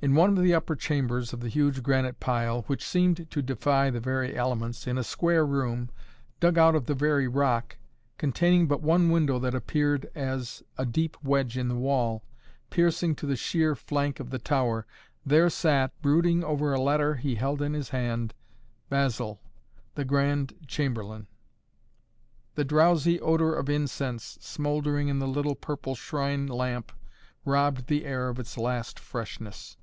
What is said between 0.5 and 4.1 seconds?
upper chambers of the huge granite pile, which seemed to defy the